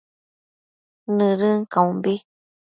[1.17, 2.13] Nëdën caumbi